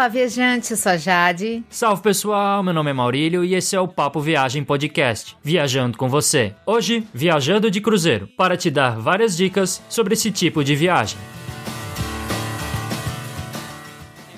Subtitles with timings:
[0.00, 1.62] Olá, viajante, eu sou a Jade.
[1.68, 6.08] Salve pessoal, meu nome é Maurílio e esse é o Papo Viagem Podcast, viajando com
[6.08, 6.54] você.
[6.64, 11.18] Hoje, viajando de cruzeiro, para te dar várias dicas sobre esse tipo de viagem.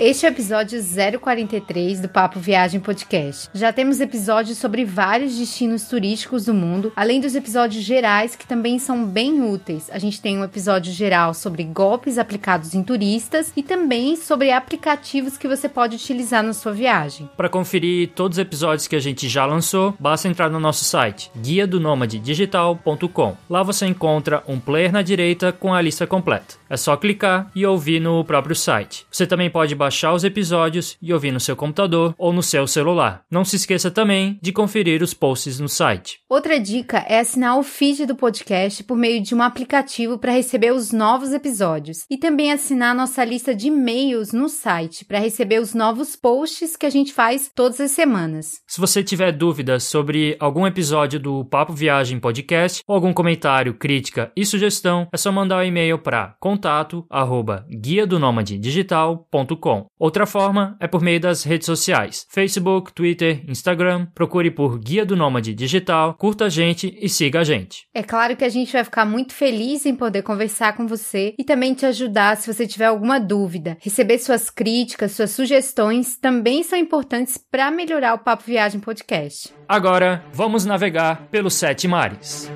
[0.05, 0.81] Este é o episódio
[1.21, 3.49] 043 do Papo Viagem Podcast.
[3.55, 8.81] Já temos episódios sobre vários destinos turísticos do mundo, além dos episódios gerais que também
[8.81, 9.89] são bem úteis.
[9.93, 15.39] A gente tem um episódio geral sobre golpes aplicados em turistas e também sobre aplicativos
[15.39, 17.31] que você pode utilizar na sua viagem.
[17.37, 21.31] Para conferir todos os episódios que a gente já lançou, basta entrar no nosso site
[21.41, 23.37] guia do digital.com.
[23.49, 26.57] Lá você encontra um player na direita com a lista completa.
[26.69, 29.07] É só clicar e ouvir no próprio site.
[29.09, 32.67] Você também pode baixar baixar os episódios e ouvir no seu computador ou no seu
[32.67, 33.25] celular.
[33.31, 36.19] Não se esqueça também de conferir os posts no site.
[36.31, 40.73] Outra dica é assinar o feed do podcast por meio de um aplicativo para receber
[40.73, 45.75] os novos episódios e também assinar nossa lista de e-mails no site para receber os
[45.75, 48.63] novos posts que a gente faz todas as semanas.
[48.67, 54.33] Se você tiver dúvidas sobre algum episódio do Papo Viagem Podcast ou algum comentário, crítica
[54.35, 59.82] e sugestão, é só mandar um e-mail para contato arroba guia do digital.com.
[59.99, 64.07] Outra forma é por meio das redes sociais: Facebook, Twitter, Instagram.
[64.15, 67.87] Procure por Guia do Nômade Digital, curta a gente e siga a gente.
[67.95, 71.45] É claro que a gente vai ficar muito feliz em poder conversar com você e
[71.45, 73.77] também te ajudar se você tiver alguma dúvida.
[73.81, 79.53] Receber suas críticas, suas sugestões também são importantes para melhorar o Papo Viagem Podcast.
[79.69, 82.51] Agora, vamos navegar pelos sete mares.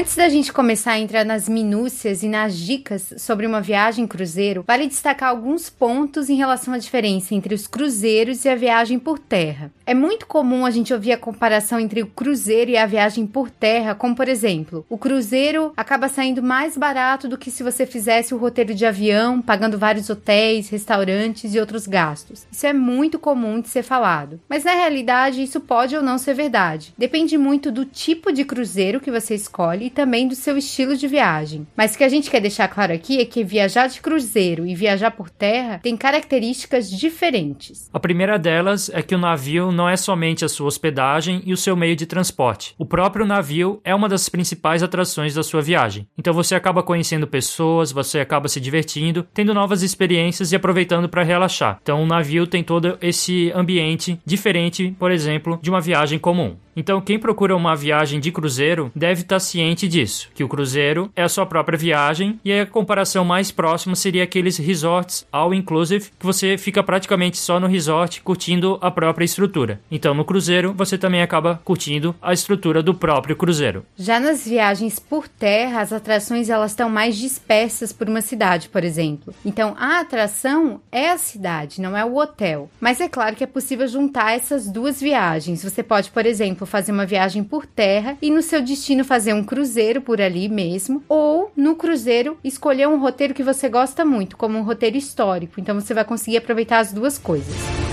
[0.00, 4.64] Antes da gente começar a entrar nas minúcias e nas dicas sobre uma viagem cruzeiro,
[4.66, 9.18] vale destacar alguns pontos em relação à diferença entre os cruzeiros e a viagem por
[9.18, 9.70] terra.
[9.84, 13.50] É muito comum a gente ouvir a comparação entre o cruzeiro e a viagem por
[13.50, 18.32] terra, como por exemplo, o cruzeiro acaba saindo mais barato do que se você fizesse
[18.32, 22.46] o roteiro de avião, pagando vários hotéis, restaurantes e outros gastos.
[22.50, 24.40] Isso é muito comum de ser falado.
[24.48, 26.94] Mas na realidade, isso pode ou não ser verdade.
[26.96, 31.66] Depende muito do tipo de cruzeiro que você escolhe também do seu estilo de viagem.
[31.76, 34.74] Mas o que a gente quer deixar claro aqui é que viajar de cruzeiro e
[34.74, 37.90] viajar por terra tem características diferentes.
[37.92, 41.56] A primeira delas é que o navio não é somente a sua hospedagem e o
[41.56, 42.74] seu meio de transporte.
[42.78, 46.06] O próprio navio é uma das principais atrações da sua viagem.
[46.18, 51.22] Então você acaba conhecendo pessoas, você acaba se divertindo, tendo novas experiências e aproveitando para
[51.22, 51.78] relaxar.
[51.82, 56.56] Então o navio tem todo esse ambiente diferente, por exemplo, de uma viagem comum.
[56.80, 61.22] Então, quem procura uma viagem de cruzeiro deve estar ciente disso, que o cruzeiro é
[61.22, 66.24] a sua própria viagem e a comparação mais próxima seria aqueles resorts all inclusive que
[66.24, 69.78] você fica praticamente só no resort curtindo a própria estrutura.
[69.90, 73.84] Então, no cruzeiro você também acaba curtindo a estrutura do próprio cruzeiro.
[73.98, 78.84] Já nas viagens por terra, as atrações elas estão mais dispersas por uma cidade, por
[78.84, 79.34] exemplo.
[79.44, 82.70] Então, a atração é a cidade, não é o hotel.
[82.80, 85.62] Mas é claro que é possível juntar essas duas viagens.
[85.62, 89.44] Você pode, por exemplo, fazer uma viagem por terra e no seu destino fazer um
[89.44, 94.58] cruzeiro por ali mesmo, ou no cruzeiro escolher um roteiro que você gosta muito, como
[94.58, 95.60] um roteiro histórico.
[95.60, 97.89] Então você vai conseguir aproveitar as duas coisas.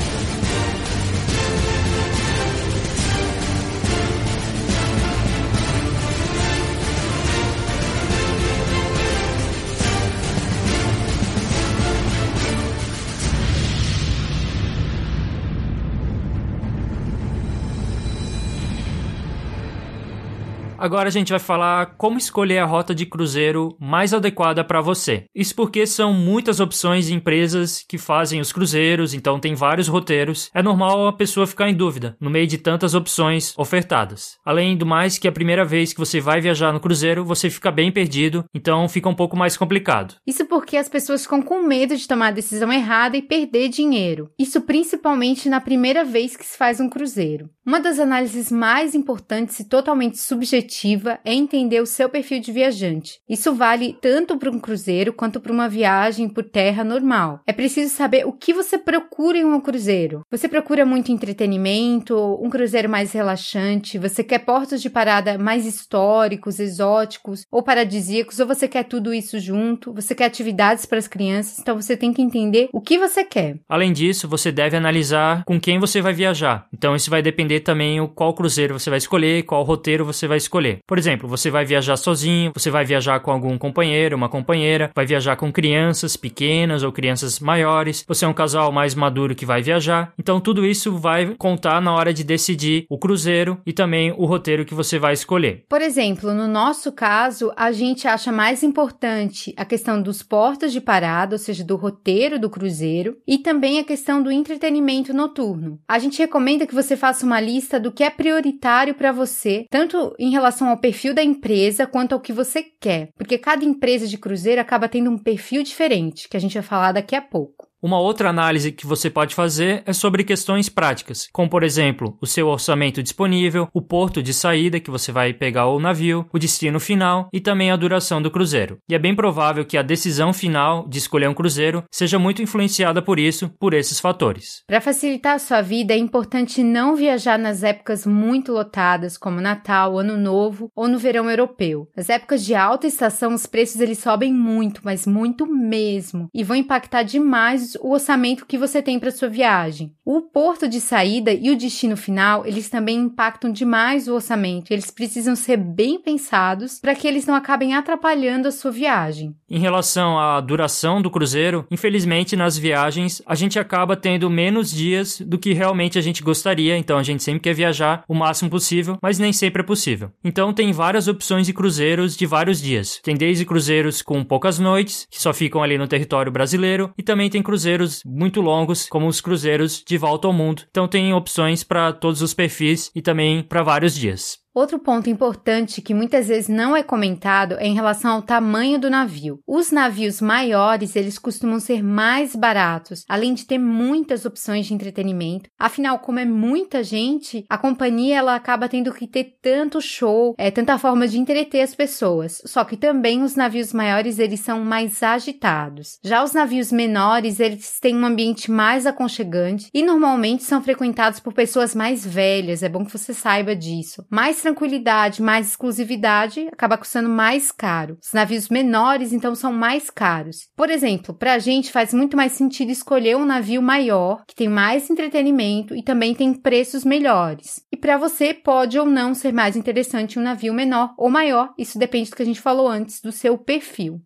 [20.88, 25.26] Agora a gente vai falar como escolher a rota de cruzeiro mais adequada para você.
[25.36, 30.50] Isso porque são muitas opções de empresas que fazem os cruzeiros, então tem vários roteiros.
[30.54, 34.38] É normal a pessoa ficar em dúvida no meio de tantas opções ofertadas.
[34.46, 37.70] Além do mais que a primeira vez que você vai viajar no cruzeiro, você fica
[37.70, 40.16] bem perdido, então fica um pouco mais complicado.
[40.26, 44.30] Isso porque as pessoas ficam com medo de tomar a decisão errada e perder dinheiro.
[44.40, 47.50] Isso principalmente na primeira vez que se faz um cruzeiro.
[47.68, 53.20] Uma das análises mais importantes e totalmente subjetiva é entender o seu perfil de viajante.
[53.28, 57.42] Isso vale tanto para um cruzeiro quanto para uma viagem por terra normal.
[57.46, 60.22] É preciso saber o que você procura em um cruzeiro.
[60.32, 66.62] Você procura muito entretenimento, um cruzeiro mais relaxante, você quer portos de parada mais históricos,
[66.62, 71.60] exóticos ou paradisíacos, ou você quer tudo isso junto, você quer atividades para as crianças,
[71.60, 73.58] então você tem que entender o que você quer.
[73.68, 76.66] Além disso, você deve analisar com quem você vai viajar.
[76.72, 80.38] Então isso vai depender também o qual cruzeiro você vai escolher, qual roteiro você vai
[80.38, 80.80] escolher.
[80.86, 85.06] Por exemplo, você vai viajar sozinho, você vai viajar com algum companheiro, uma companheira, vai
[85.06, 89.62] viajar com crianças pequenas ou crianças maiores, você é um casal mais maduro que vai
[89.62, 90.14] viajar.
[90.18, 94.66] Então tudo isso vai contar na hora de decidir o cruzeiro e também o roteiro
[94.66, 95.64] que você vai escolher.
[95.70, 100.82] Por exemplo, no nosso caso, a gente acha mais importante a questão dos portos de
[100.82, 105.80] parada, ou seja, do roteiro do cruzeiro, e também a questão do entretenimento noturno.
[105.88, 110.14] A gente recomenda que você faça uma lista do que é prioritário para você, tanto
[110.20, 114.18] em relação ao perfil da empresa quanto ao que você quer, porque cada empresa de
[114.18, 117.67] cruzeiro acaba tendo um perfil diferente, que a gente vai falar daqui a pouco.
[117.82, 122.26] Uma outra análise que você pode fazer é sobre questões práticas, como por exemplo, o
[122.26, 126.80] seu orçamento disponível, o porto de saída que você vai pegar o navio, o destino
[126.80, 128.80] final e também a duração do cruzeiro.
[128.90, 133.00] E é bem provável que a decisão final de escolher um cruzeiro seja muito influenciada
[133.00, 134.64] por isso, por esses fatores.
[134.66, 140.00] Para facilitar a sua vida, é importante não viajar nas épocas muito lotadas, como Natal,
[140.00, 141.88] Ano Novo ou no verão europeu.
[141.96, 146.56] Nas épocas de alta estação, os preços eles sobem muito, mas muito mesmo, e vão
[146.56, 149.92] impactar demais o orçamento que você tem para sua viagem.
[150.06, 154.72] O porto de saída e o destino final, eles também impactam demais o orçamento.
[154.72, 159.36] Eles precisam ser bem pensados para que eles não acabem atrapalhando a sua viagem.
[159.50, 165.20] Em relação à duração do cruzeiro, infelizmente nas viagens a gente acaba tendo menos dias
[165.20, 168.98] do que realmente a gente gostaria, então a gente sempre quer viajar o máximo possível,
[169.02, 170.12] mas nem sempre é possível.
[170.24, 173.00] Então tem várias opções de cruzeiros de vários dias.
[173.04, 177.30] Tem desde cruzeiros com poucas noites, que só ficam ali no território brasileiro, e também
[177.30, 180.62] tem cruzeiros cruzeiros muito longos, como os cruzeiros de volta ao mundo.
[180.70, 184.38] Então tem opções para todos os perfis e também para vários dias.
[184.58, 188.90] Outro ponto importante que muitas vezes não é comentado é em relação ao tamanho do
[188.90, 189.40] navio.
[189.46, 195.48] Os navios maiores, eles costumam ser mais baratos, além de ter muitas opções de entretenimento.
[195.60, 200.50] Afinal, como é muita gente, a companhia ela acaba tendo que ter tanto show, é
[200.50, 202.42] tanta forma de entreter as pessoas.
[202.44, 206.00] Só que também os navios maiores, eles são mais agitados.
[206.04, 211.32] Já os navios menores, eles têm um ambiente mais aconchegante e normalmente são frequentados por
[211.32, 212.64] pessoas mais velhas.
[212.64, 214.04] É bom que você saiba disso.
[214.10, 217.98] Mais tranquilidade, mais exclusividade, acaba custando mais caro.
[218.02, 220.48] Os navios menores, então, são mais caros.
[220.56, 224.48] Por exemplo, para a gente faz muito mais sentido escolher um navio maior, que tem
[224.48, 227.62] mais entretenimento e também tem preços melhores.
[227.72, 231.78] E para você, pode ou não ser mais interessante um navio menor ou maior, isso
[231.78, 234.02] depende do que a gente falou antes, do seu perfil.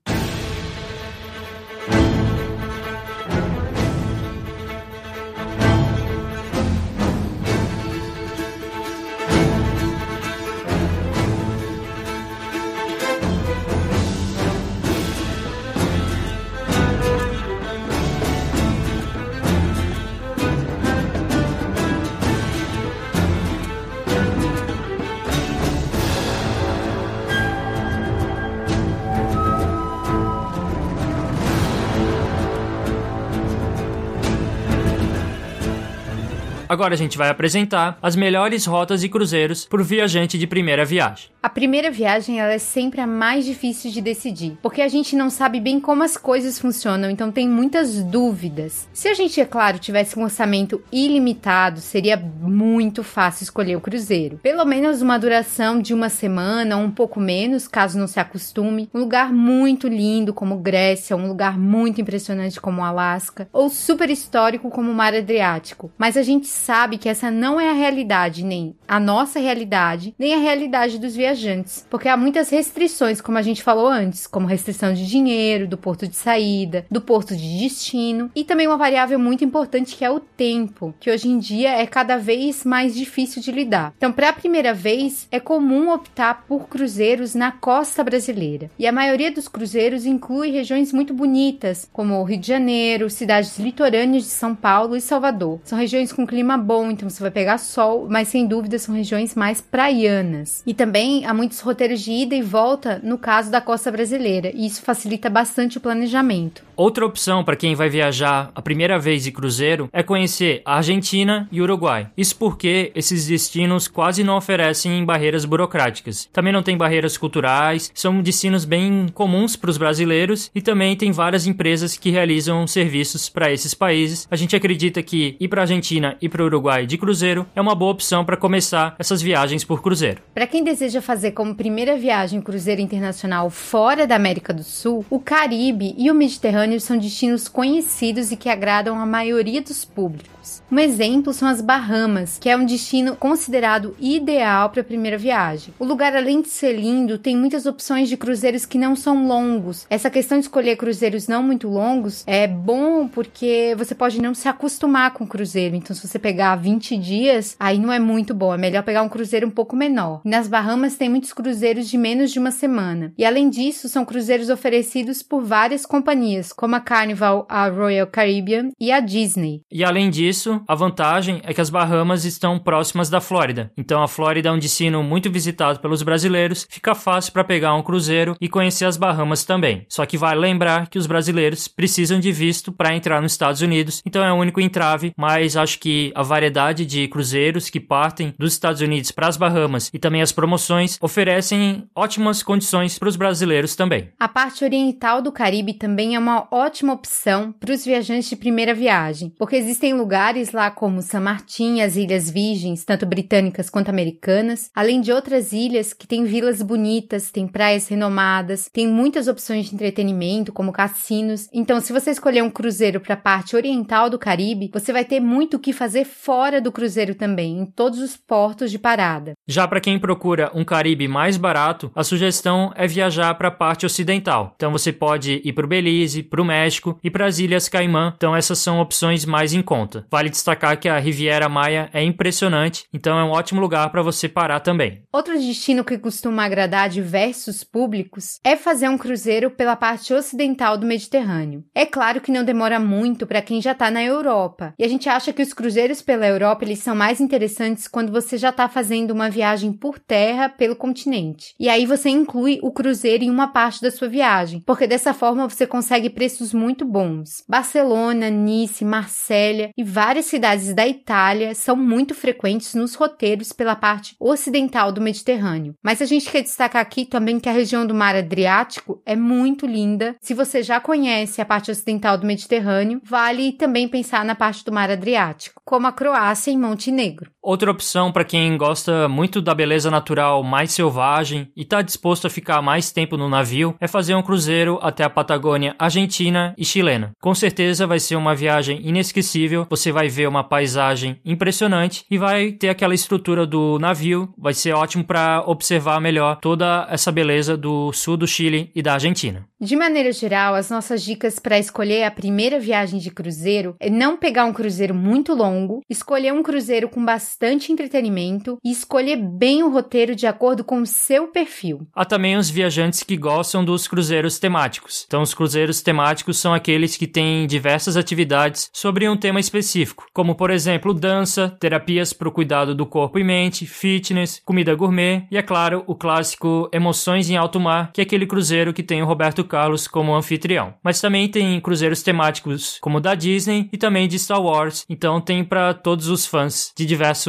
[36.71, 40.85] Agora a gente vai apresentar as melhores rotas de cruzeiros para o viajante de primeira
[40.85, 41.29] viagem.
[41.43, 45.29] A primeira viagem ela é sempre a mais difícil de decidir, porque a gente não
[45.29, 48.87] sabe bem como as coisas funcionam, então tem muitas dúvidas.
[48.93, 54.39] Se a gente, é claro, tivesse um orçamento ilimitado, seria muito fácil escolher o cruzeiro.
[54.41, 58.87] Pelo menos uma duração de uma semana ou um pouco menos, caso não se acostume.
[58.93, 64.69] Um lugar muito lindo como Grécia, um lugar muito impressionante como Alasca, ou super histórico
[64.69, 65.91] como o Mar Adriático.
[65.97, 70.33] Mas a gente sabe que essa não é a realidade, nem a nossa realidade, nem
[70.33, 74.93] a realidade dos viajantes, porque há muitas restrições, como a gente falou antes, como restrição
[74.93, 79.43] de dinheiro, do porto de saída, do porto de destino, e também uma variável muito
[79.43, 83.51] importante que é o tempo, que hoje em dia é cada vez mais difícil de
[83.51, 83.93] lidar.
[83.97, 88.91] Então, para a primeira vez, é comum optar por cruzeiros na costa brasileira, e a
[88.91, 94.29] maioria dos cruzeiros inclui regiões muito bonitas, como o Rio de Janeiro, cidades litorâneas de
[94.29, 95.59] São Paulo e Salvador.
[95.63, 98.95] São regiões com clima clima bom, então você vai pegar sol, mas sem dúvida são
[98.95, 100.63] regiões mais praianas.
[100.65, 104.65] E também há muitos roteiros de ida e volta no caso da costa brasileira, e
[104.65, 106.63] isso facilita bastante o planejamento.
[106.75, 111.47] Outra opção para quem vai viajar a primeira vez de cruzeiro é conhecer a Argentina
[111.51, 112.07] e o Uruguai.
[112.17, 116.27] Isso porque esses destinos quase não oferecem barreiras burocráticas.
[116.33, 121.11] Também não tem barreiras culturais, são destinos bem comuns para os brasileiros e também tem
[121.11, 124.27] várias empresas que realizam serviços para esses países.
[124.31, 127.61] A gente acredita que ir para a Argentina e para o Uruguai de cruzeiro é
[127.61, 130.21] uma boa opção para começar essas viagens por cruzeiro.
[130.33, 135.19] Para quem deseja fazer como primeira viagem cruzeiro internacional fora da América do Sul, o
[135.19, 140.40] Caribe e o Mediterrâneo são destinos conhecidos e que agradam a maioria dos públicos.
[140.71, 145.73] Um exemplo são as Bahamas, que é um destino considerado ideal para a primeira viagem.
[145.77, 149.85] O lugar, além de ser lindo, tem muitas opções de cruzeiros que não são longos.
[149.89, 154.47] Essa questão de escolher cruzeiros não muito longos é bom porque você pode não se
[154.47, 155.75] acostumar com o cruzeiro.
[155.75, 158.53] Então, se você pegar 20 dias, aí não é muito bom.
[158.53, 160.21] É melhor pegar um cruzeiro um pouco menor.
[160.25, 163.13] Nas Bahamas tem muitos cruzeiros de menos de uma semana.
[163.17, 168.69] E além disso, são cruzeiros oferecidos por várias companhias, como a Carnival, a Royal Caribbean
[168.79, 169.61] e a Disney.
[169.71, 170.30] E além disso,
[170.67, 173.71] a vantagem é que as Bahamas estão próximas da Flórida.
[173.77, 177.83] Então a Flórida é um destino muito visitado pelos brasileiros, fica fácil para pegar um
[177.83, 179.85] cruzeiro e conhecer as Bahamas também.
[179.89, 184.01] Só que vale lembrar que os brasileiros precisam de visto para entrar nos Estados Unidos,
[184.05, 188.53] então é o único entrave, mas acho que a variedade de cruzeiros que partem dos
[188.53, 193.75] Estados Unidos para as Bahamas e também as promoções oferecem ótimas condições para os brasileiros
[193.75, 194.09] também.
[194.19, 198.73] A parte oriental do Caribe também é uma ótima opção para os viajantes de primeira
[198.73, 200.20] viagem, porque existem lugares
[200.53, 205.93] lá como San Martín, as Ilhas Virgens, tanto britânicas quanto americanas, além de outras ilhas
[205.93, 211.47] que têm vilas bonitas, têm praias renomadas, tem muitas opções de entretenimento, como cassinos.
[211.51, 215.19] Então, se você escolher um cruzeiro para a parte oriental do Caribe, você vai ter
[215.19, 219.33] muito o que fazer fora do cruzeiro também, em todos os portos de parada.
[219.47, 223.87] Já para quem procura um Caribe mais barato, a sugestão é viajar para a parte
[223.87, 224.53] ocidental.
[224.55, 228.13] Então, você pode ir para o Belize, para o México e para as Ilhas Caimã.
[228.15, 230.05] Então, essas são opções mais em conta.
[230.11, 234.27] Vale destacar que a Riviera Maia é impressionante, então é um ótimo lugar para você
[234.27, 235.03] parar também.
[235.09, 240.85] Outro destino que costuma agradar diversos públicos é fazer um cruzeiro pela parte ocidental do
[240.85, 241.63] Mediterrâneo.
[241.73, 245.07] É claro que não demora muito para quem já está na Europa, e a gente
[245.07, 249.11] acha que os cruzeiros pela Europa eles são mais interessantes quando você já está fazendo
[249.11, 251.55] uma viagem por terra pelo continente.
[251.57, 255.47] E aí você inclui o cruzeiro em uma parte da sua viagem, porque dessa forma
[255.47, 257.45] você consegue preços muito bons.
[257.47, 264.15] Barcelona, Nice, Marsella e várias cidades da Itália são muito frequentes nos roteiros pela parte
[264.19, 265.75] ocidental do Mediterrâneo.
[265.83, 269.67] Mas a gente quer destacar aqui também que a região do Mar Adriático é muito
[269.67, 270.15] linda.
[270.19, 274.71] Se você já conhece a parte ocidental do Mediterrâneo, vale também pensar na parte do
[274.71, 277.29] Mar Adriático, como a Croácia e Montenegro.
[277.43, 282.29] Outra opção para quem gosta muito da beleza natural mais selvagem e está disposto a
[282.29, 287.13] ficar mais tempo no navio é fazer um cruzeiro até a Patagônia Argentina e chilena.
[287.19, 292.51] Com certeza vai ser uma viagem inesquecível, você vai ver uma paisagem impressionante e vai
[292.51, 297.91] ter aquela estrutura do navio, vai ser ótimo para observar melhor toda essa beleza do
[297.91, 299.47] sul do Chile e da Argentina.
[299.59, 304.15] De maneira geral, as nossas dicas para escolher a primeira viagem de cruzeiro é não
[304.15, 307.30] pegar um cruzeiro muito longo, escolher um cruzeiro com bastante
[307.71, 311.87] entretenimento e escolher bem o roteiro de acordo com o seu perfil.
[311.93, 315.05] Há também os viajantes que gostam dos cruzeiros temáticos.
[315.07, 320.35] Então, os cruzeiros temáticos são aqueles que têm diversas atividades sobre um tema específico, como
[320.35, 325.37] por exemplo, dança, terapias para o cuidado do corpo e mente, fitness, comida gourmet e,
[325.37, 329.05] é claro, o clássico Emoções em Alto Mar, que é aquele cruzeiro que tem o
[329.05, 330.73] Roberto Carlos como anfitrião.
[330.83, 335.21] Mas também tem cruzeiros temáticos como o da Disney e também de Star Wars, então
[335.21, 337.20] tem para todos os fãs de diversos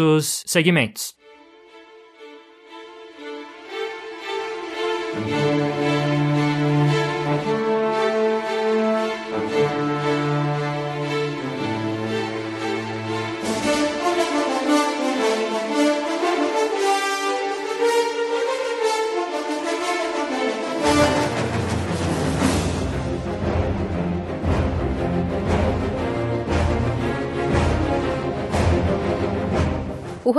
[0.47, 1.17] segmentos.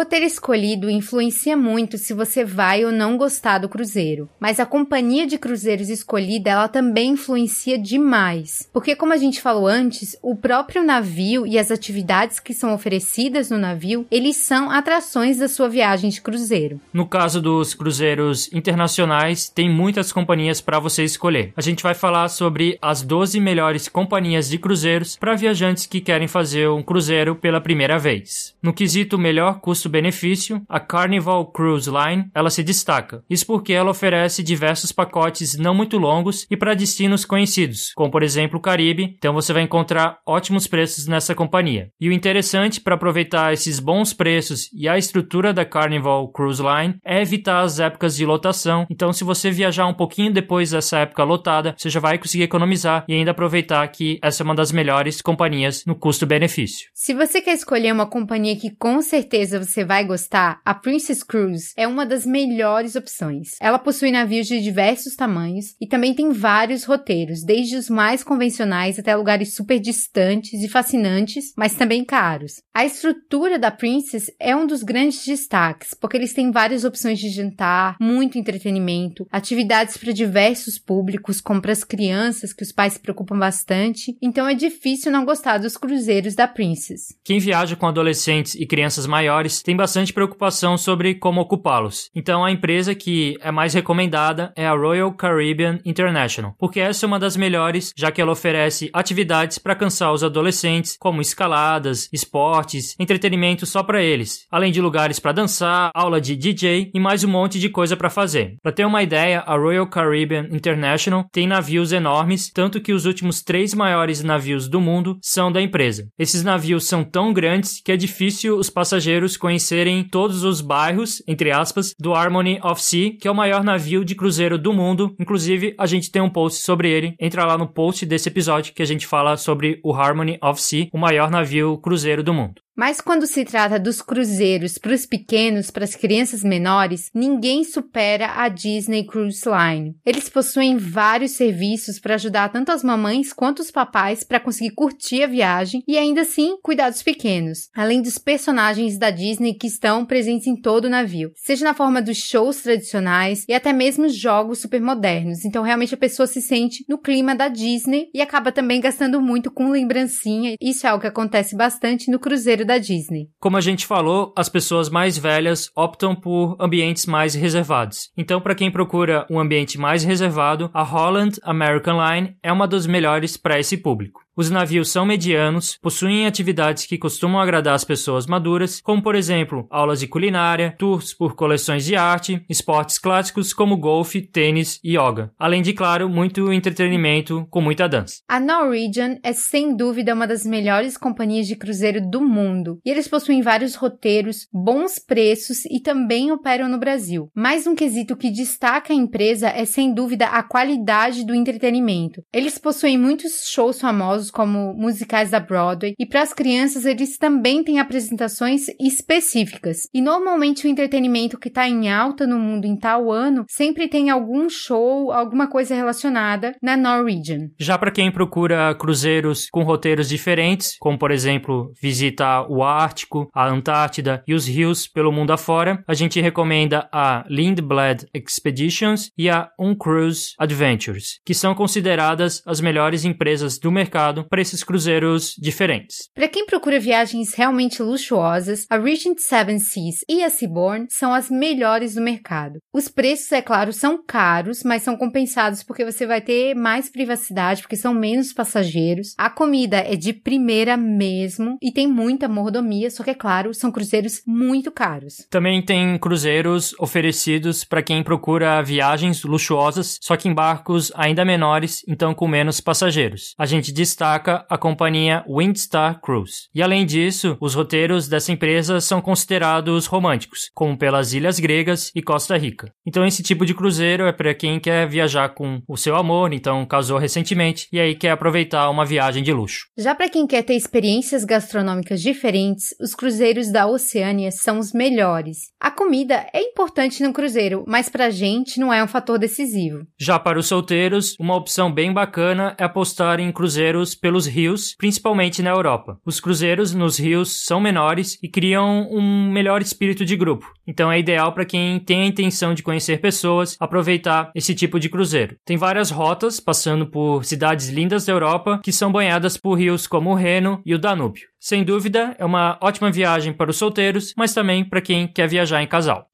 [0.03, 4.65] O roteiro escolhido influencia muito se você vai ou não gostar do cruzeiro, mas a
[4.65, 10.36] companhia de cruzeiros escolhida ela também influencia demais, porque como a gente falou antes, o
[10.36, 15.69] próprio navio e as atividades que são oferecidas no navio, eles são atrações da sua
[15.69, 16.81] viagem de cruzeiro.
[16.91, 21.53] No caso dos cruzeiros internacionais, tem muitas companhias para você escolher.
[21.55, 26.27] A gente vai falar sobre as 12 melhores companhias de cruzeiros para viajantes que querem
[26.27, 28.53] fazer um cruzeiro pela primeira vez.
[28.62, 29.62] No quesito melhor
[29.93, 33.23] custo-benefício, a Carnival Cruise Line, ela se destaca.
[33.29, 38.23] Isso porque ela oferece diversos pacotes não muito longos e para destinos conhecidos, como por
[38.23, 41.89] exemplo o Caribe, então você vai encontrar ótimos preços nessa companhia.
[42.01, 46.95] E o interessante para aproveitar esses bons preços e a estrutura da Carnival Cruise Line
[47.05, 48.88] é evitar as épocas de lotação.
[48.89, 53.05] Então, se você viajar um pouquinho depois dessa época lotada, você já vai conseguir economizar
[53.07, 56.88] e ainda aproveitar que essa é uma das melhores companhias no custo-benefício.
[56.93, 61.71] Se você quer escolher uma companhia que com certeza você vai gostar, a Princess Cruise
[61.75, 63.55] é uma das melhores opções.
[63.59, 68.99] Ela possui navios de diversos tamanhos e também tem vários roteiros, desde os mais convencionais
[68.99, 72.61] até lugares super distantes e fascinantes, mas também caros.
[72.73, 77.29] A estrutura da Princess é um dos grandes destaques, porque eles têm várias opções de
[77.29, 82.99] jantar, muito entretenimento, atividades para diversos públicos, como para as crianças, que os pais se
[82.99, 87.15] preocupam bastante, então é difícil não gostar dos cruzeiros da Princess.
[87.23, 92.10] Quem viaja com adolescentes e crianças maiores tem bastante preocupação sobre como ocupá-los.
[92.15, 97.08] Então a empresa que é mais recomendada é a Royal Caribbean International, porque essa é
[97.08, 102.96] uma das melhores, já que ela oferece atividades para cansar os adolescentes, como escaladas, esportes,
[103.00, 107.29] entretenimento só para eles, além de lugares para dançar, aula de DJ e mais um
[107.29, 108.58] monte de coisa para fazer.
[108.62, 113.41] Para ter uma ideia, a Royal Caribbean International tem navios enormes, tanto que os últimos
[113.41, 116.08] três maiores navios do mundo são da empresa.
[116.17, 121.51] Esses navios são tão grandes que é difícil os passageiros conhecerem todos os bairros, entre
[121.51, 125.15] aspas, do Harmony of Sea, que é o maior navio de cruzeiro do mundo.
[125.19, 127.13] Inclusive, a gente tem um post sobre ele.
[127.19, 130.88] Entra lá no post desse episódio que a gente fala sobre o Harmony of Sea,
[130.91, 132.63] o maior navio cruzeiro do mundo.
[132.75, 138.31] Mas quando se trata dos cruzeiros para os pequenos, para as crianças menores, ninguém supera
[138.35, 139.95] a Disney Cruise Line.
[140.03, 145.21] Eles possuem vários serviços para ajudar tanto as mamães quanto os papais para conseguir curtir
[145.23, 150.03] a viagem e ainda assim cuidar dos pequenos, além dos personagens da Disney que estão
[150.03, 154.59] presentes em todo o navio, seja na forma dos shows tradicionais e até mesmo jogos
[154.59, 155.45] super modernos.
[155.45, 159.51] Então realmente a pessoa se sente no clima da Disney e acaba também gastando muito
[159.51, 160.55] com lembrancinha.
[160.59, 163.29] Isso é algo que acontece bastante no cruzeiro da Disney.
[163.39, 168.12] Como a gente falou, as pessoas mais velhas optam por ambientes mais reservados.
[168.17, 172.88] Então, para quem procura um ambiente mais reservado, a Holland American Line é uma das
[172.88, 174.22] melhores para esse público.
[174.35, 179.67] Os navios são medianos, possuem atividades que costumam agradar as pessoas maduras, como por exemplo,
[179.69, 185.31] aulas de culinária, tours por coleções de arte, esportes clássicos como golfe, tênis e yoga.
[185.38, 188.21] Além de, claro, muito entretenimento com muita dança.
[188.27, 193.08] A Norwegian é sem dúvida uma das melhores companhias de cruzeiro do mundo, e eles
[193.08, 197.29] possuem vários roteiros, bons preços e também operam no Brasil.
[197.36, 202.23] Mais um quesito que destaca a empresa é sem dúvida a qualidade do entretenimento.
[202.34, 207.17] Eles possuem muitos shows famosos famosos como musicais da Broadway, e para as crianças eles
[207.17, 209.88] também têm apresentações específicas.
[209.93, 214.09] E normalmente o entretenimento que está em alta no mundo em tal ano sempre tem
[214.09, 217.49] algum show, alguma coisa relacionada na Norwegian.
[217.59, 223.47] Já para quem procura cruzeiros com roteiros diferentes, como por exemplo visitar o Ártico, a
[223.47, 229.49] Antártida e os rios pelo mundo afora, a gente recomenda a Lindblad Expeditions e a
[229.59, 236.10] Uncruise Adventures, que são consideradas as melhores empresas do mercado para esses cruzeiros diferentes.
[236.13, 241.30] Para quem procura viagens realmente luxuosas, a Regent Seven Seas e a Seabourn são as
[241.30, 242.60] melhores do mercado.
[242.73, 247.62] Os preços, é claro, são caros, mas são compensados porque você vai ter mais privacidade,
[247.62, 249.13] porque são menos passageiros.
[249.17, 253.71] A comida é de primeira mesmo e tem muita mordomia, só que é claro, são
[253.71, 255.26] cruzeiros muito caros.
[255.30, 261.84] Também tem cruzeiros oferecidos para quem procura viagens luxuosas, só que em barcos ainda menores,
[261.88, 263.34] então com menos passageiros.
[263.38, 266.49] A gente destaca destaca a companhia Windstar Cruise.
[266.53, 272.01] E além disso, os roteiros dessa empresa são considerados românticos, como pelas ilhas gregas e
[272.01, 272.69] Costa Rica.
[272.85, 276.65] Então esse tipo de cruzeiro é para quem quer viajar com o seu amor, então
[276.65, 279.67] casou recentemente e aí quer aproveitar uma viagem de luxo.
[279.77, 285.37] Já para quem quer ter experiências gastronômicas diferentes, os cruzeiros da Oceânia são os melhores.
[285.61, 289.87] A comida é importante no cruzeiro, mas pra gente não é um fator decisivo.
[289.97, 295.41] Já para os solteiros, uma opção bem bacana é apostar em cruzeiros pelos rios, principalmente
[295.41, 295.97] na Europa.
[296.06, 300.51] Os cruzeiros nos rios são menores e criam um melhor espírito de grupo.
[300.65, 304.89] Então é ideal para quem tem a intenção de conhecer pessoas aproveitar esse tipo de
[304.89, 305.36] cruzeiro.
[305.45, 310.12] Tem várias rotas passando por cidades lindas da Europa que são banhadas por rios como
[310.12, 311.27] o Reno e o Danúbio.
[311.39, 315.62] Sem dúvida, é uma ótima viagem para os solteiros, mas também para quem quer viajar
[315.62, 316.08] em casal.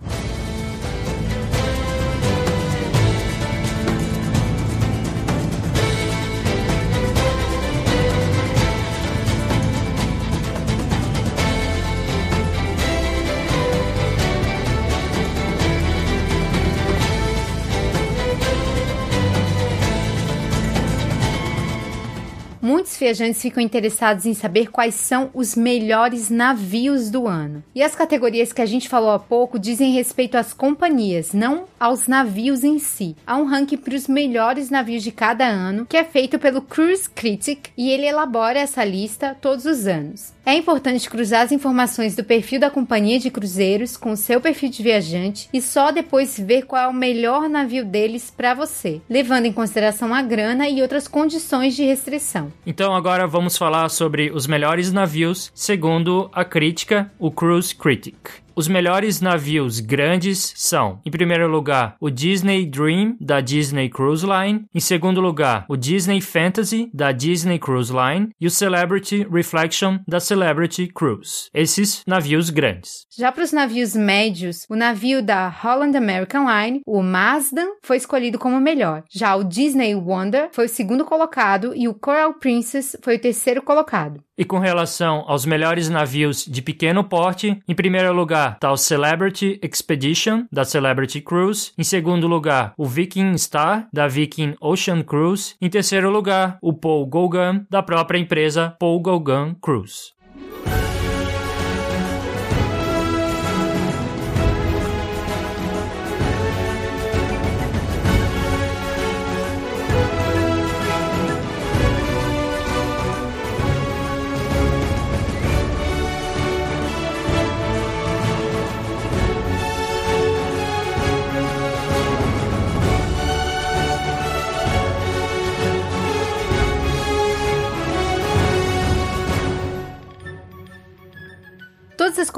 [23.00, 27.64] Viajantes ficam interessados em saber quais são os melhores navios do ano.
[27.74, 32.08] E as categorias que a gente falou há pouco dizem respeito às companhias, não aos
[32.08, 33.16] navios em si.
[33.26, 37.10] Há um ranking para os melhores navios de cada ano, que é feito pelo Cruise
[37.10, 40.34] Critic, e ele elabora essa lista todos os anos.
[40.46, 44.70] É importante cruzar as informações do perfil da companhia de cruzeiros com o seu perfil
[44.70, 49.46] de viajante e só depois ver qual é o melhor navio deles para você, levando
[49.46, 52.52] em consideração a grana e outras condições de restrição.
[52.66, 58.16] Então agora vamos falar sobre os melhores navios segundo a crítica, o Cruise Critic.
[58.60, 64.66] Os melhores navios grandes são, em primeiro lugar, o Disney Dream da Disney Cruise Line,
[64.76, 70.20] em segundo lugar, o Disney Fantasy da Disney Cruise Line e o Celebrity Reflection da
[70.20, 71.50] Celebrity Cruise.
[71.54, 73.06] Esses navios grandes.
[73.18, 78.38] Já para os navios médios, o navio da Holland American Line, o Mazda, foi escolhido
[78.38, 79.04] como melhor.
[79.10, 83.62] Já o Disney Wonder foi o segundo colocado e o Coral Princess foi o terceiro
[83.62, 84.22] colocado.
[84.40, 89.60] E com relação aos melhores navios de pequeno porte, em primeiro lugar está o Celebrity
[89.62, 91.74] Expedition, da Celebrity Cruise.
[91.78, 95.56] Em segundo lugar, o Viking Star, da Viking Ocean Cruise.
[95.60, 100.14] Em terceiro lugar, o Paul Gauguin, da própria empresa Paul Gauguin Cruise.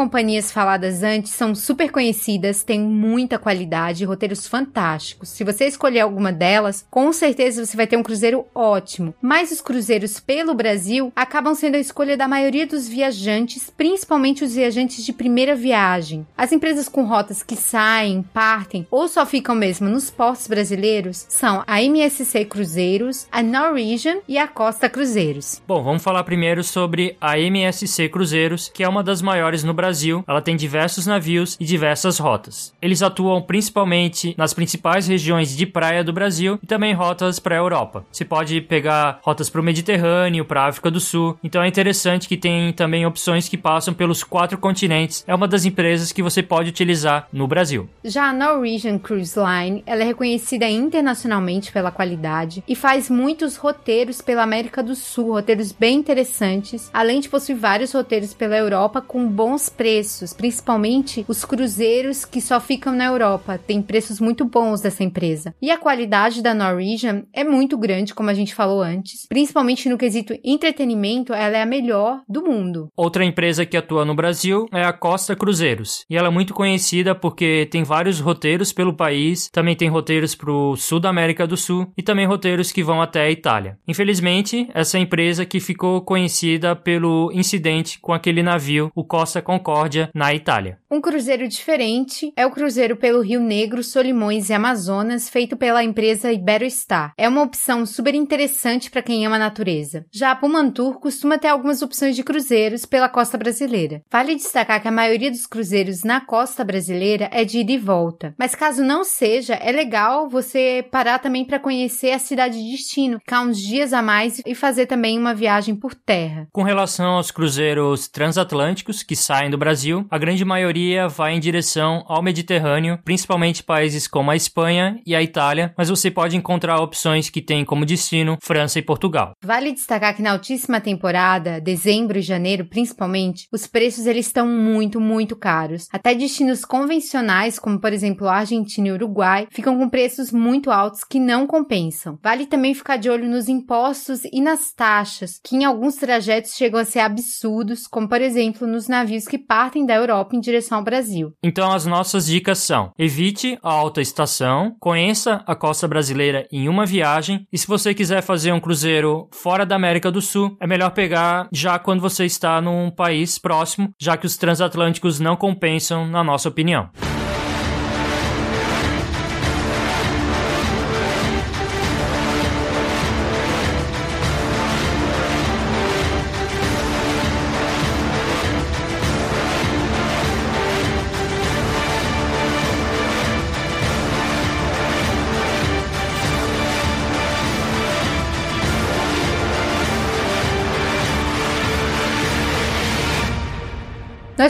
[0.02, 5.30] Companhias faladas antes são super conhecidas, têm muita qualidade, roteiros fantásticos.
[5.30, 9.14] Se você escolher alguma delas, com certeza você vai ter um cruzeiro ótimo.
[9.22, 14.56] Mas os cruzeiros pelo Brasil acabam sendo a escolha da maioria dos viajantes, principalmente os
[14.56, 16.26] viajantes de primeira viagem.
[16.36, 21.64] As empresas com rotas que saem, partem ou só ficam mesmo nos portos brasileiros são
[21.68, 25.62] a MSC Cruzeiros, a Norwegian e a Costa Cruzeiros.
[25.68, 29.91] Bom, vamos falar primeiro sobre a MSC Cruzeiros, que é uma das maiores no Brasil,
[30.28, 32.74] ela tem diversos navios e diversas rotas.
[32.82, 37.60] Eles atuam principalmente nas principais regiões de praia do Brasil e também rotas para a
[37.60, 38.06] Europa.
[38.12, 41.38] Você pode pegar rotas para o Mediterrâneo, para a África do Sul.
[41.44, 45.24] Então é interessante que tem também opções que passam pelos quatro continentes.
[45.28, 47.90] É uma das empresas que você pode utilizar no Brasil.
[48.04, 54.22] Já a Norwegian Cruise Line, ela é reconhecida internacionalmente pela qualidade e faz muitos roteiros
[54.22, 59.28] pela América do Sul, roteiros bem interessantes, além de possuir vários roteiros pela Europa com
[59.28, 63.58] bons preços, principalmente os cruzeiros que só ficam na Europa.
[63.58, 65.56] Tem preços muito bons dessa empresa.
[65.60, 69.98] E a qualidade da Norwegian é muito grande, como a gente falou antes, principalmente no
[69.98, 72.90] quesito entretenimento, ela é a melhor do mundo.
[72.96, 76.06] Outra empresa que atua no Brasil é a Costa Cruzeiros.
[76.08, 80.52] E ela é muito conhecida porque tem vários roteiros pelo país, também tem roteiros para
[80.52, 83.80] o sul da América do Sul e também roteiros que vão até a Itália.
[83.88, 90.10] Infelizmente, essa empresa que ficou conhecida pelo incidente com aquele navio, o Costa Costa Concórdia,
[90.14, 90.78] na Itália.
[90.92, 96.34] Um cruzeiro diferente é o cruzeiro pelo Rio Negro, Solimões e Amazonas, feito pela empresa
[96.34, 97.14] Iberostar.
[97.18, 100.06] É uma opção super interessante para quem ama a natureza.
[100.12, 104.02] Já a Pumantur costuma ter algumas opções de cruzeiros pela costa brasileira.
[104.12, 108.36] Vale destacar que a maioria dos cruzeiros na costa brasileira é de ida e volta.
[108.38, 113.20] Mas caso não seja, é legal você parar também para conhecer a cidade de destino,
[113.20, 116.50] ficar uns dias a mais e fazer também uma viagem por terra.
[116.52, 122.04] Com relação aos cruzeiros transatlânticos que saem do Brasil, a grande maioria vai em direção
[122.08, 127.30] ao Mediterrâneo, principalmente países como a Espanha e a Itália, mas você pode encontrar opções
[127.30, 129.34] que têm como destino França e Portugal.
[129.44, 135.00] Vale destacar que na altíssima temporada, dezembro e janeiro principalmente, os preços eles estão muito,
[135.00, 135.88] muito caros.
[135.92, 141.20] Até destinos convencionais, como por exemplo Argentina e Uruguai, ficam com preços muito altos que
[141.20, 142.18] não compensam.
[142.24, 146.80] Vale também ficar de olho nos impostos e nas taxas, que em alguns trajetos chegam
[146.80, 150.84] a ser absurdos, como por exemplo nos navios que partem da Europa em direção ao
[150.84, 151.34] Brasil.
[151.44, 156.86] Então as nossas dicas são: evite a alta estação, conheça a costa brasileira em uma
[156.86, 160.92] viagem e se você quiser fazer um cruzeiro fora da América do Sul, é melhor
[160.92, 166.24] pegar já quando você está num país próximo, já que os transatlânticos não compensam, na
[166.24, 166.90] nossa opinião.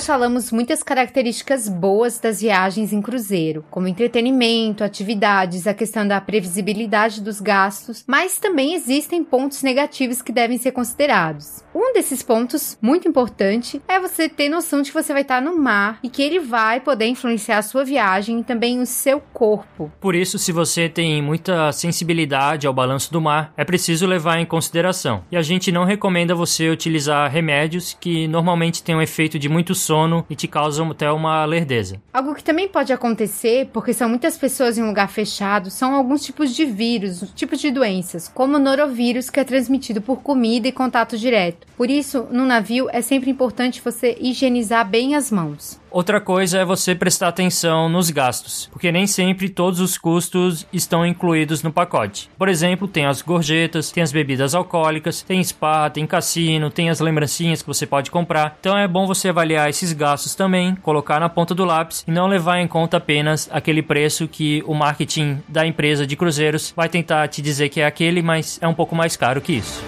[0.01, 6.19] Nós falamos muitas características boas das viagens em cruzeiro, como entretenimento, atividades, a questão da
[6.19, 11.63] previsibilidade dos gastos, mas também existem pontos negativos que devem ser considerados.
[11.71, 15.55] Um desses pontos, muito importante, é você ter noção de que você vai estar no
[15.55, 19.91] mar e que ele vai poder influenciar a sua viagem e também o seu corpo.
[20.01, 24.47] Por isso, se você tem muita sensibilidade ao balanço do mar, é preciso levar em
[24.47, 25.23] consideração.
[25.31, 29.75] E a gente não recomenda você utilizar remédios que normalmente têm um efeito de muito
[29.75, 29.90] sono
[30.29, 32.01] e te causam até uma lerdeza.
[32.13, 36.23] Algo que também pode acontecer, porque são muitas pessoas em um lugar fechado, são alguns
[36.23, 40.71] tipos de vírus, tipos de doenças, como o norovírus, que é transmitido por comida e
[40.71, 41.67] contato direto.
[41.75, 45.80] Por isso, no navio é sempre importante você higienizar bem as mãos.
[45.91, 51.05] Outra coisa é você prestar atenção nos gastos, porque nem sempre todos os custos estão
[51.05, 52.29] incluídos no pacote.
[52.37, 57.01] Por exemplo, tem as gorjetas, tem as bebidas alcoólicas, tem spa, tem cassino, tem as
[57.01, 58.55] lembrancinhas que você pode comprar.
[58.61, 62.27] Então é bom você avaliar esses gastos também, colocar na ponta do lápis e não
[62.27, 67.27] levar em conta apenas aquele preço que o marketing da empresa de cruzeiros vai tentar
[67.27, 69.83] te dizer que é aquele, mas é um pouco mais caro que isso.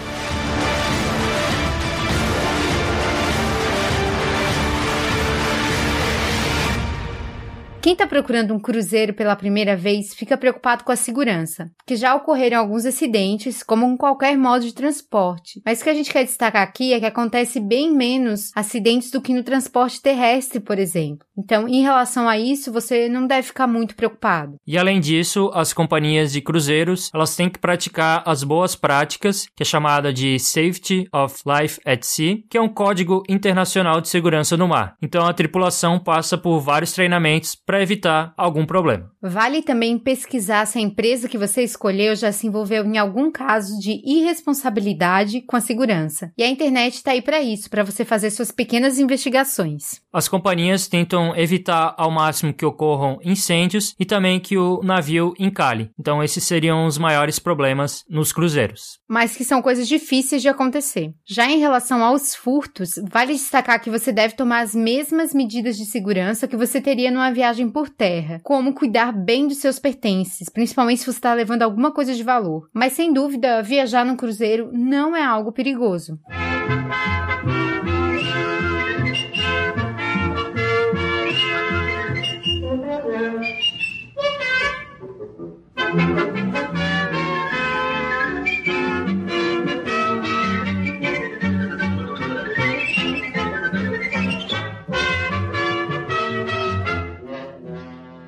[7.84, 12.14] Quem está procurando um cruzeiro pela primeira vez fica preocupado com a segurança, porque já
[12.14, 15.60] ocorreram alguns acidentes, como em qualquer modo de transporte.
[15.66, 19.20] Mas o que a gente quer destacar aqui é que acontece bem menos acidentes do
[19.20, 21.26] que no transporte terrestre, por exemplo.
[21.36, 24.56] Então, em relação a isso, você não deve ficar muito preocupado.
[24.66, 29.62] E além disso, as companhias de cruzeiros, elas têm que praticar as boas práticas, que
[29.62, 34.56] é chamada de Safety of Life at Sea, que é um código internacional de segurança
[34.56, 34.96] no mar.
[35.02, 39.10] Então, a tripulação passa por vários treinamentos evitar algum problema.
[39.22, 43.78] Vale também pesquisar se a empresa que você escolheu já se envolveu em algum caso
[43.80, 46.30] de irresponsabilidade com a segurança.
[46.36, 50.02] E a internet está aí para isso, para você fazer suas pequenas investigações.
[50.12, 55.90] As companhias tentam evitar ao máximo que ocorram incêndios e também que o navio encalhe.
[55.98, 58.98] Então, esses seriam os maiores problemas nos cruzeiros.
[59.08, 61.12] Mas que são coisas difíceis de acontecer.
[61.26, 65.84] Já em relação aos furtos, vale destacar que você deve tomar as mesmas medidas de
[65.84, 71.00] segurança que você teria numa viagem por terra, como cuidar bem dos seus pertences, principalmente
[71.00, 72.68] se você está levando alguma coisa de valor.
[72.72, 76.18] Mas sem dúvida, viajar no cruzeiro não é algo perigoso.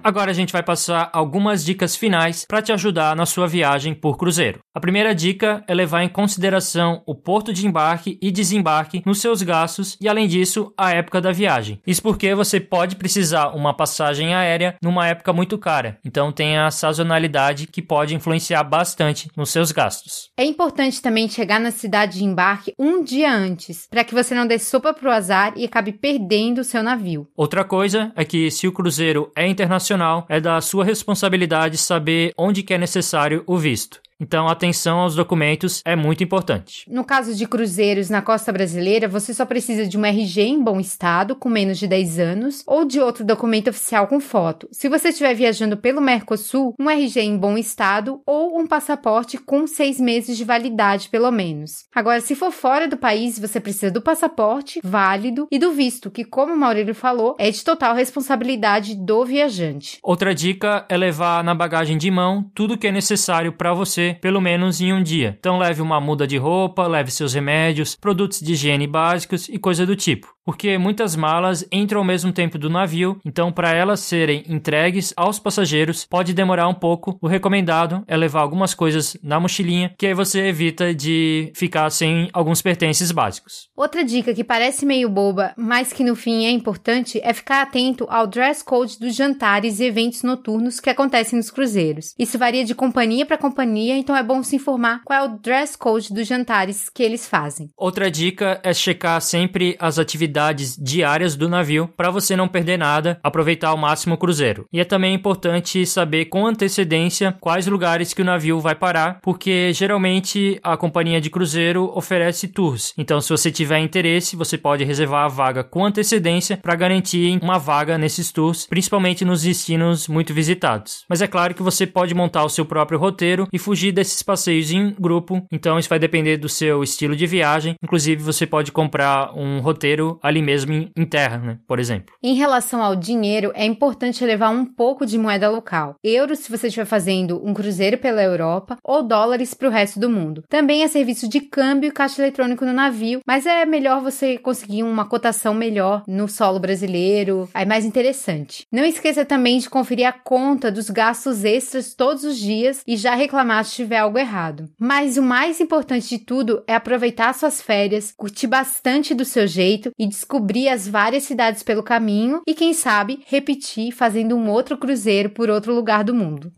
[0.06, 4.16] Agora a gente vai passar algumas dicas finais para te ajudar na sua viagem por
[4.16, 4.60] cruzeiro.
[4.72, 9.42] A primeira dica é levar em consideração o porto de embarque e desembarque nos seus
[9.42, 11.80] gastos e, além disso, a época da viagem.
[11.84, 16.70] Isso porque você pode precisar uma passagem aérea numa época muito cara, então tem a
[16.70, 20.30] sazonalidade que pode influenciar bastante nos seus gastos.
[20.36, 24.46] É importante também chegar na cidade de embarque um dia antes, para que você não
[24.46, 27.26] dê sopa pro azar e acabe perdendo o seu navio.
[27.36, 29.95] Outra coisa é que se o cruzeiro é internacional,
[30.28, 34.00] é da sua responsabilidade saber onde que é necessário o visto.
[34.18, 36.84] Então, atenção aos documentos é muito importante.
[36.88, 40.80] No caso de cruzeiros na costa brasileira, você só precisa de um RG em bom
[40.80, 44.68] estado, com menos de 10 anos, ou de outro documento oficial com foto.
[44.72, 49.66] Se você estiver viajando pelo Mercosul, um RG em bom estado ou um passaporte com
[49.66, 51.84] seis meses de validade, pelo menos.
[51.94, 56.24] Agora, se for fora do país, você precisa do passaporte válido e do visto, que,
[56.24, 59.98] como o Maurílio falou, é de total responsabilidade do viajante.
[60.02, 64.40] Outra dica é levar na bagagem de mão tudo que é necessário para você, pelo
[64.40, 65.36] menos em um dia.
[65.38, 69.84] Então, leve uma muda de roupa, leve seus remédios, produtos de higiene básicos e coisa
[69.84, 74.44] do tipo porque muitas malas entram ao mesmo tempo do navio, então para elas serem
[74.48, 77.18] entregues aos passageiros pode demorar um pouco.
[77.20, 82.30] O recomendado é levar algumas coisas na mochilinha, que aí você evita de ficar sem
[82.32, 83.68] alguns pertences básicos.
[83.76, 88.06] Outra dica que parece meio boba, mas que no fim é importante, é ficar atento
[88.08, 92.14] ao dress code dos jantares e eventos noturnos que acontecem nos cruzeiros.
[92.16, 95.76] Isso varia de companhia para companhia, então é bom se informar qual é o dress
[95.76, 97.68] code dos jantares que eles fazem.
[97.76, 102.78] Outra dica é checar sempre as atividades atividades diárias do navio para você não perder
[102.78, 104.66] nada, aproveitar ao máximo o cruzeiro.
[104.72, 109.72] E é também importante saber com antecedência quais lugares que o navio vai parar, porque
[109.72, 112.92] geralmente a companhia de cruzeiro oferece tours.
[112.98, 117.58] Então, se você tiver interesse, você pode reservar a vaga com antecedência para garantir uma
[117.58, 121.04] vaga nesses tours, principalmente nos destinos muito visitados.
[121.08, 124.70] Mas é claro que você pode montar o seu próprio roteiro e fugir desses passeios
[124.70, 125.46] em grupo.
[125.50, 127.74] Então, isso vai depender do seu estilo de viagem.
[127.82, 131.58] Inclusive, você pode comprar um roteiro ali mesmo em, terra, né?
[131.66, 132.14] Por exemplo.
[132.22, 135.94] Em relação ao dinheiro, é importante levar um pouco de moeda local.
[136.02, 140.10] Euros se você estiver fazendo um cruzeiro pela Europa ou dólares para o resto do
[140.10, 140.42] mundo.
[140.48, 144.82] Também é serviço de câmbio e caixa eletrônico no navio, mas é melhor você conseguir
[144.82, 148.66] uma cotação melhor no solo brasileiro, é mais interessante.
[148.72, 153.14] Não esqueça também de conferir a conta dos gastos extras todos os dias e já
[153.14, 154.68] reclamar se tiver algo errado.
[154.78, 159.90] Mas o mais importante de tudo é aproveitar suas férias, curtir bastante do seu jeito
[159.98, 165.28] e descobrir as várias cidades pelo caminho e, quem sabe, repetir fazendo um outro cruzeiro
[165.28, 166.50] por outro lugar do mundo.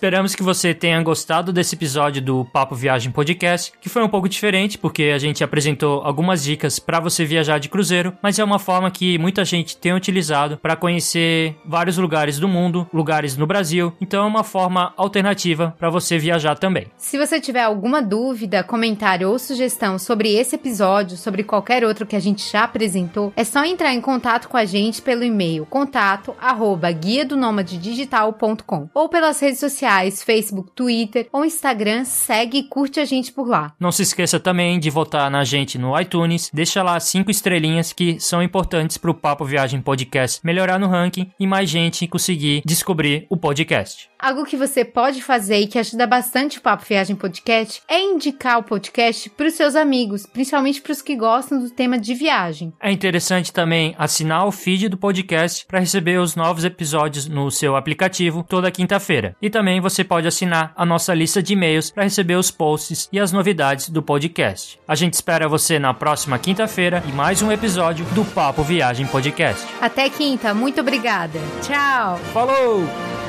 [0.00, 4.30] Esperamos que você tenha gostado desse episódio do Papo Viagem Podcast, que foi um pouco
[4.30, 8.58] diferente, porque a gente apresentou algumas dicas para você viajar de cruzeiro, mas é uma
[8.58, 13.92] forma que muita gente tem utilizado para conhecer vários lugares do mundo, lugares no Brasil.
[14.00, 16.86] Então é uma forma alternativa para você viajar também.
[16.96, 22.16] Se você tiver alguma dúvida, comentário ou sugestão sobre esse episódio, sobre qualquer outro que
[22.16, 26.34] a gente já apresentou, é só entrar em contato com a gente pelo e-mail contato
[26.40, 32.62] arroba guia do digital.com ou pelas redes sociais sociais, Facebook, Twitter ou Instagram, segue e
[32.62, 33.74] curte a gente por lá.
[33.78, 38.20] Não se esqueça também de votar na gente no iTunes, deixa lá cinco estrelinhas que
[38.20, 43.26] são importantes para o Papo Viagem Podcast melhorar no ranking e mais gente conseguir descobrir
[43.28, 44.08] o podcast.
[44.18, 48.58] Algo que você pode fazer e que ajuda bastante o Papo Viagem Podcast é indicar
[48.58, 52.72] o podcast para os seus amigos, principalmente para os que gostam do tema de viagem.
[52.80, 57.74] É interessante também assinar o feed do podcast para receber os novos episódios no seu
[57.74, 59.34] aplicativo toda quinta-feira.
[59.40, 59.48] E
[59.80, 63.32] também você pode assinar a nossa lista de e-mails para receber os posts e as
[63.32, 64.78] novidades do podcast.
[64.86, 69.66] A gente espera você na próxima quinta-feira e mais um episódio do Papo Viagem Podcast.
[69.80, 71.40] Até quinta, muito obrigada.
[71.62, 72.18] Tchau.
[72.32, 73.19] Falou!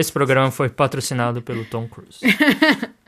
[0.00, 2.20] Esse programa foi patrocinado pelo Tom Cruise.